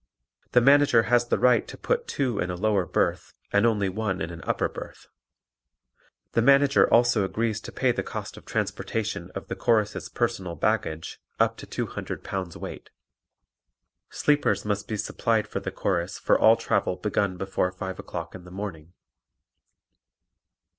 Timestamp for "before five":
17.37-17.99